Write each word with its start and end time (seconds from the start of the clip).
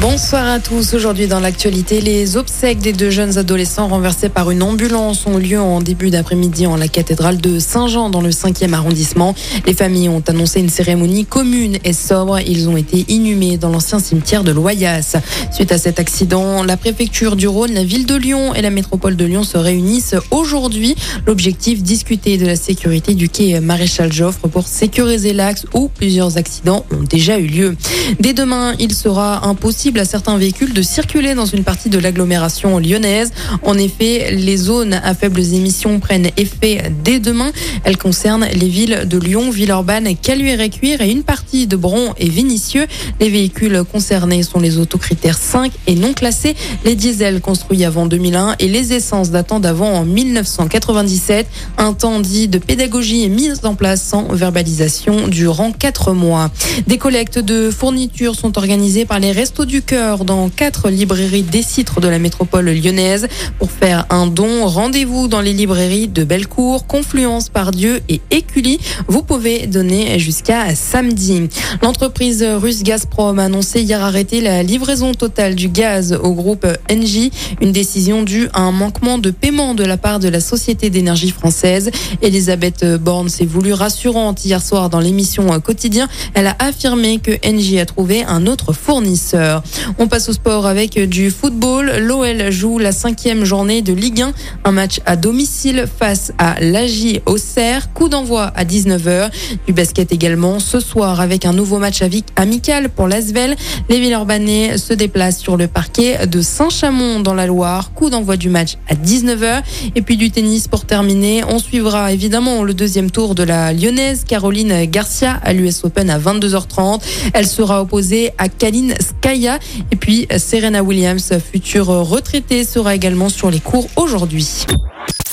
Bonsoir 0.00 0.48
à 0.48 0.58
tous. 0.58 0.94
Aujourd'hui 0.94 1.26
dans 1.26 1.38
l'actualité, 1.38 2.00
les 2.00 2.36
obsèques 2.36 2.78
des 2.78 2.92
deux 2.92 3.10
jeunes 3.10 3.36
adolescents 3.36 3.88
renversés 3.88 4.30
par 4.30 4.50
une 4.50 4.62
ambulance 4.62 5.26
ont 5.26 5.36
lieu 5.36 5.60
en 5.60 5.80
début 5.80 6.10
d'après-midi 6.10 6.66
en 6.66 6.76
la 6.76 6.88
cathédrale 6.88 7.38
de 7.38 7.58
Saint-Jean 7.58 8.08
dans 8.08 8.22
le 8.22 8.30
5e 8.30 8.72
arrondissement. 8.72 9.34
Les 9.66 9.74
familles 9.74 10.08
ont 10.08 10.22
annoncé 10.26 10.60
une 10.60 10.70
cérémonie 10.70 11.26
commune 11.26 11.78
et 11.84 11.92
sobre. 11.92 12.40
Ils 12.40 12.68
ont 12.68 12.76
été 12.76 13.04
inhumés 13.08 13.58
dans 13.58 13.68
l'ancien 13.68 13.98
cimetière 13.98 14.44
de 14.44 14.50
Loyasse. 14.50 15.16
Suite 15.52 15.70
à 15.70 15.78
cet 15.78 16.00
accident, 16.00 16.64
la 16.64 16.78
préfecture 16.78 17.36
du 17.36 17.46
Rhône, 17.46 17.74
la 17.74 17.84
ville 17.84 18.06
de 18.06 18.16
Lyon 18.16 18.54
et 18.54 18.62
la 18.62 18.70
métropole 18.70 19.14
de 19.14 19.24
Lyon 19.26 19.44
se 19.44 19.58
réunissent 19.58 20.16
aujourd'hui. 20.30 20.96
L'objectif, 21.26 21.82
discuter 21.82 22.38
de 22.38 22.46
la 22.46 22.56
sécurité 22.56 23.14
du 23.14 23.28
quai 23.28 23.60
Maréchal 23.60 24.10
Joffre 24.12 24.48
pour 24.48 24.66
sécuriser 24.66 25.34
l'axe 25.34 25.66
où 25.74 25.88
plusieurs 25.88 26.38
accidents 26.38 26.86
ont 26.90 27.02
déjà 27.02 27.38
eu 27.38 27.46
lieu. 27.46 27.76
Dès 28.18 28.32
demain, 28.32 28.74
il 28.80 28.94
sera 28.94 29.46
impossible 29.46 29.81
à 29.90 30.04
certains 30.04 30.38
véhicules 30.38 30.72
de 30.72 30.80
circuler 30.80 31.34
dans 31.34 31.44
une 31.44 31.64
partie 31.64 31.88
de 31.88 31.98
l'agglomération 31.98 32.78
lyonnaise. 32.78 33.32
En 33.62 33.76
effet, 33.76 34.30
les 34.30 34.56
zones 34.56 34.94
à 34.94 35.12
faibles 35.12 35.40
émissions 35.40 35.98
prennent 35.98 36.28
effet 36.36 36.92
dès 37.02 37.18
demain. 37.18 37.50
Elles 37.82 37.96
concernent 37.96 38.46
les 38.54 38.68
villes 38.68 39.02
de 39.06 39.18
Lyon, 39.18 39.50
Villeurbanne, 39.50 40.14
Caluire-et-Cuire 40.16 41.00
et 41.00 41.10
une 41.10 41.24
partie 41.24 41.66
de 41.66 41.74
Bron 41.74 42.14
et 42.16 42.28
Vénissieux. 42.28 42.86
Les 43.18 43.28
véhicules 43.28 43.82
concernés 43.90 44.44
sont 44.44 44.60
les 44.60 44.78
autocritères 44.78 45.36
5 45.36 45.72
et 45.88 45.96
non 45.96 46.12
classés, 46.12 46.54
les 46.84 46.94
diesels 46.94 47.40
construits 47.40 47.84
avant 47.84 48.06
2001 48.06 48.54
et 48.60 48.68
les 48.68 48.92
essences 48.92 49.30
datant 49.30 49.58
d'avant 49.58 49.92
en 49.92 50.04
1997. 50.04 51.48
Un 51.76 51.92
temps 51.92 52.20
dit 52.20 52.46
de 52.46 52.58
pédagogie 52.58 53.24
est 53.24 53.28
mis 53.28 53.50
en 53.64 53.74
place 53.74 54.00
sans 54.02 54.28
verbalisation 54.32 55.26
durant 55.26 55.72
4 55.72 56.12
mois. 56.12 56.52
Des 56.86 56.98
collectes 56.98 57.40
de 57.40 57.70
fournitures 57.70 58.36
sont 58.36 58.56
organisées 58.58 59.06
par 59.06 59.18
les 59.18 59.32
restos 59.32 59.64
du 59.64 59.71
cœur 59.80 60.24
dans 60.26 60.50
quatre 60.50 60.90
librairies 60.90 61.44
des 61.44 61.62
citres 61.62 62.00
de 62.00 62.08
la 62.08 62.18
métropole 62.18 62.68
lyonnaise. 62.70 63.28
Pour 63.58 63.70
faire 63.70 64.06
un 64.10 64.26
don, 64.26 64.66
rendez-vous 64.66 65.28
dans 65.28 65.40
les 65.40 65.52
librairies 65.54 66.08
de 66.08 66.24
Bellecour, 66.24 66.86
Confluence, 66.86 67.48
Pardieu 67.48 68.00
et 68.08 68.20
Écully. 68.30 68.78
Vous 69.08 69.22
pouvez 69.22 69.66
donner 69.66 70.18
jusqu'à 70.18 70.74
samedi. 70.74 71.48
L'entreprise 71.80 72.42
russe 72.42 72.82
Gazprom 72.82 73.38
a 73.38 73.44
annoncé 73.44 73.80
hier 73.82 74.02
arrêter 74.02 74.40
la 74.40 74.62
livraison 74.62 75.14
totale 75.14 75.54
du 75.54 75.68
gaz 75.68 76.18
au 76.22 76.32
groupe 76.32 76.66
Engie, 76.90 77.30
une 77.60 77.72
décision 77.72 78.22
due 78.22 78.48
à 78.52 78.60
un 78.60 78.72
manquement 78.72 79.18
de 79.18 79.30
paiement 79.30 79.74
de 79.74 79.84
la 79.84 79.96
part 79.96 80.18
de 80.18 80.28
la 80.28 80.40
Société 80.40 80.90
d'énergie 80.90 81.30
française. 81.30 81.90
Elisabeth 82.20 82.84
Borne 83.00 83.28
s'est 83.28 83.46
voulue 83.46 83.72
rassurante 83.72 84.44
hier 84.44 84.60
soir 84.60 84.90
dans 84.90 85.00
l'émission 85.00 85.48
Quotidien. 85.60 86.08
Elle 86.34 86.48
a 86.48 86.56
affirmé 86.58 87.18
que 87.18 87.32
Engie 87.46 87.78
a 87.78 87.86
trouvé 87.86 88.24
un 88.24 88.46
autre 88.46 88.72
fournisseur. 88.72 89.61
On 89.98 90.08
passe 90.08 90.28
au 90.28 90.32
sport 90.32 90.66
avec 90.66 90.98
du 90.98 91.30
football. 91.30 91.92
L'OL 91.98 92.50
joue 92.50 92.78
la 92.78 92.92
cinquième 92.92 93.44
journée 93.44 93.82
de 93.82 93.92
Ligue 93.92 94.22
1. 94.22 94.32
Un 94.64 94.72
match 94.72 95.00
à 95.06 95.16
domicile 95.16 95.86
face 95.98 96.32
à 96.38 96.60
l'AJ 96.60 97.20
Auxerre. 97.26 97.92
Coup 97.92 98.08
d'envoi 98.08 98.52
à 98.54 98.64
19h. 98.64 99.30
Du 99.66 99.72
basket 99.72 100.12
également 100.12 100.58
ce 100.58 100.80
soir 100.80 101.20
avec 101.20 101.44
un 101.44 101.52
nouveau 101.52 101.78
match 101.78 102.02
amical 102.36 102.88
pour 102.88 103.08
l'Asvel. 103.08 103.56
Les 103.88 104.00
Villeurbanais 104.00 104.78
se 104.78 104.92
déplacent 104.92 105.38
sur 105.38 105.56
le 105.56 105.68
parquet 105.68 106.26
de 106.26 106.40
Saint-Chamond 106.40 107.20
dans 107.20 107.34
la 107.34 107.46
Loire. 107.46 107.92
Coup 107.94 108.10
d'envoi 108.10 108.36
du 108.36 108.48
match 108.48 108.76
à 108.88 108.94
19h. 108.94 109.62
Et 109.94 110.02
puis 110.02 110.16
du 110.16 110.30
tennis 110.30 110.68
pour 110.68 110.84
terminer. 110.84 111.42
On 111.48 111.58
suivra 111.58 112.12
évidemment 112.12 112.62
le 112.62 112.74
deuxième 112.74 113.10
tour 113.10 113.34
de 113.34 113.42
la 113.42 113.72
Lyonnaise 113.72 114.24
Caroline 114.24 114.84
Garcia 114.86 115.40
à 115.42 115.52
l'US 115.52 115.84
Open 115.84 116.10
à 116.10 116.18
22h30. 116.18 117.00
Elle 117.34 117.46
sera 117.46 117.82
opposée 117.82 118.30
à 118.38 118.48
Kaline 118.48 118.94
Skaya. 119.00 119.51
Et 119.90 119.96
puis 119.96 120.26
Serena 120.38 120.82
Williams, 120.82 121.32
future 121.52 121.86
retraitée, 121.86 122.64
sera 122.64 122.94
également 122.94 123.28
sur 123.28 123.50
les 123.50 123.60
cours 123.60 123.88
aujourd'hui. 123.96 124.66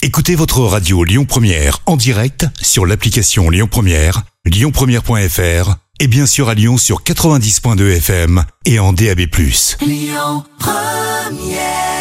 Écoutez 0.01 0.35
votre 0.35 0.61
radio 0.61 1.03
Lyon 1.03 1.25
Première 1.25 1.79
en 1.85 1.97
direct 1.97 2.45
sur 2.61 2.85
l'application 2.85 3.49
Lyon 3.49 3.67
Première, 3.69 4.23
lyonpremière.fr 4.45 5.75
et 5.99 6.07
bien 6.07 6.25
sûr 6.25 6.47
à 6.49 6.53
Lyon 6.53 6.77
sur 6.77 7.03
90.2 7.03 7.97
FM 7.97 8.43
et 8.65 8.79
en 8.79 8.93
DAB+. 8.93 9.19
Lyon 9.81 10.43
Première 10.57 11.98